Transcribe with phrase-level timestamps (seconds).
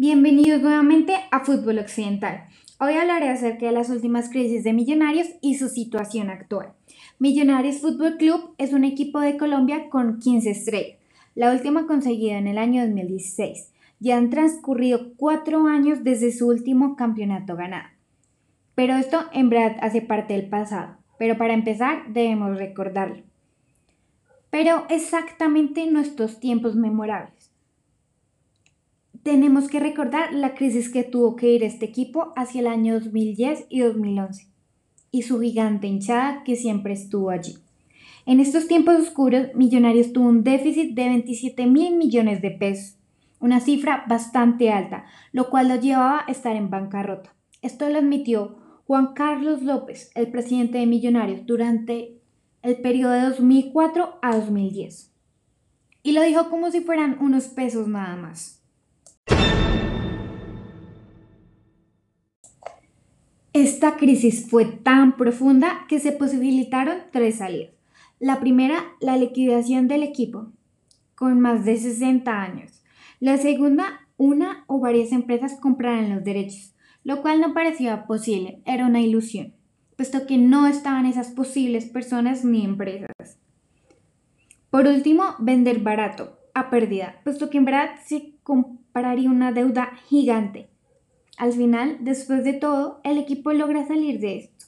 [0.00, 2.44] Bienvenidos nuevamente a Fútbol Occidental.
[2.78, 6.74] Hoy hablaré acerca de las últimas crisis de Millonarios y su situación actual.
[7.18, 10.98] Millonarios Fútbol Club es un equipo de Colombia con 15 estrellas,
[11.34, 13.72] la última conseguida en el año 2016.
[13.98, 17.88] Ya han transcurrido cuatro años desde su último campeonato ganado.
[18.76, 20.96] Pero esto en verdad hace parte del pasado.
[21.18, 23.24] Pero para empezar debemos recordarlo.
[24.50, 27.37] Pero exactamente nuestros tiempos memorables
[29.28, 33.66] tenemos que recordar la crisis que tuvo que ir este equipo hacia el año 2010
[33.68, 34.46] y 2011
[35.10, 37.58] y su gigante hinchada que siempre estuvo allí.
[38.24, 42.96] En estos tiempos oscuros, Millonarios tuvo un déficit de 27 mil millones de pesos,
[43.38, 47.34] una cifra bastante alta, lo cual lo llevaba a estar en bancarrota.
[47.60, 48.56] Esto lo admitió
[48.86, 52.18] Juan Carlos López, el presidente de Millonarios, durante
[52.62, 55.12] el periodo de 2004 a 2010.
[56.02, 58.57] Y lo dijo como si fueran unos pesos nada más.
[63.60, 67.72] Esta crisis fue tan profunda que se posibilitaron tres salidas.
[68.20, 70.52] La primera, la liquidación del equipo,
[71.16, 72.84] con más de 60 años.
[73.18, 78.86] La segunda, una o varias empresas compraran los derechos, lo cual no parecía posible, era
[78.86, 79.54] una ilusión,
[79.96, 83.40] puesto que no estaban esas posibles personas ni empresas.
[84.70, 90.68] Por último, vender barato, a pérdida, puesto que en verdad se compraría una deuda gigante
[91.38, 94.66] al final, después de todo, el equipo logra salir de esto.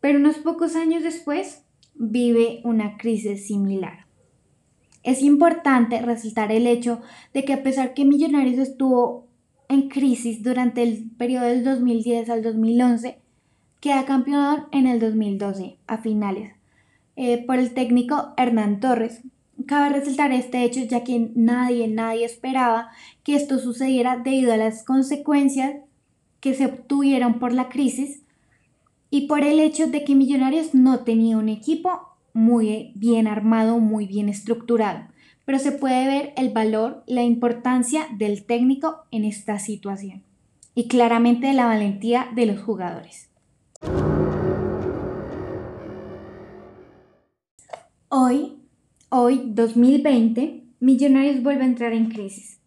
[0.00, 1.64] Pero unos pocos años después,
[1.94, 4.06] vive una crisis similar.
[5.02, 7.00] Es importante resaltar el hecho
[7.32, 9.26] de que a pesar que Millonarios estuvo
[9.68, 13.18] en crisis durante el periodo del 2010 al 2011,
[13.80, 16.52] queda campeón en el 2012, a finales,
[17.16, 19.22] eh, por el técnico Hernán Torres,
[19.66, 22.90] Cabe resaltar este hecho ya que nadie, nadie esperaba
[23.22, 25.76] que esto sucediera debido a las consecuencias
[26.40, 28.22] que se obtuvieron por la crisis
[29.10, 34.06] y por el hecho de que Millonarios no tenía un equipo muy bien armado, muy
[34.06, 35.06] bien estructurado.
[35.44, 40.22] Pero se puede ver el valor, la importancia del técnico en esta situación
[40.74, 43.28] y claramente la valentía de los jugadores.
[49.14, 52.60] Hoy, 2020, Millonarios vuelve a entrar en crisis.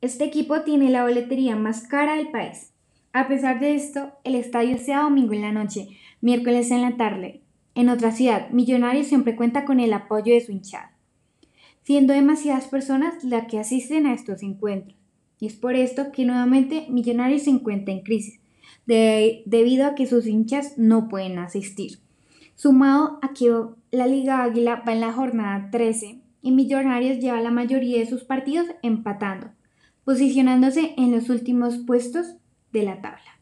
[0.00, 2.72] Este equipo tiene la boletería más cara del país.
[3.12, 5.88] A pesar de esto, el estadio sea domingo en la noche,
[6.20, 7.40] miércoles en la tarde.
[7.74, 10.96] En otra ciudad, Millonarios siempre cuenta con el apoyo de su hinchada,
[11.82, 14.96] siendo demasiadas personas las que asisten a estos encuentros.
[15.40, 18.38] Y es por esto que nuevamente Millonarios se encuentra en crisis,
[18.86, 21.98] debido a que sus hinchas no pueden asistir.
[22.58, 23.48] Sumado a que
[23.92, 28.24] la Liga Águila va en la jornada 13 y Millonarios lleva la mayoría de sus
[28.24, 29.50] partidos empatando,
[30.02, 32.34] posicionándose en los últimos puestos
[32.72, 33.38] de la tabla.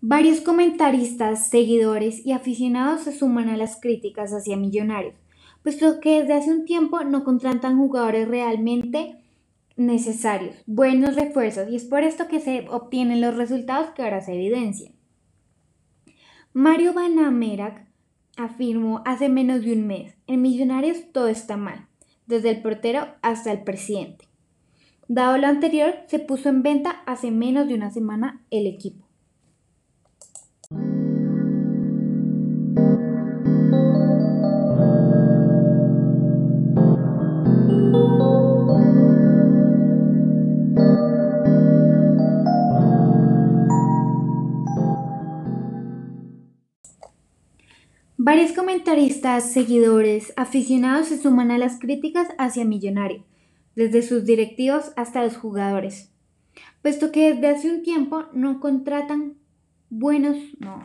[0.00, 5.14] Varios comentaristas, seguidores y aficionados se suman a las críticas hacia Millonarios,
[5.62, 9.22] puesto que desde hace un tiempo no contratan jugadores realmente
[9.76, 14.34] necesarios, buenos refuerzos, y es por esto que se obtienen los resultados que ahora se
[14.34, 14.94] evidencian.
[16.52, 17.86] Mario Banamerac
[18.36, 21.86] afirmó hace menos de un mes, en Millonarios todo está mal,
[22.26, 24.26] desde el portero hasta el presidente.
[25.08, 29.05] Dado lo anterior, se puso en venta hace menos de una semana el equipo.
[48.18, 53.24] Varios comentaristas, seguidores, aficionados se suman a las críticas hacia Millonario,
[53.74, 56.10] desde sus directivos hasta los jugadores,
[56.80, 59.34] puesto que desde hace un tiempo no contratan
[59.90, 60.38] buenos...
[60.60, 60.82] No.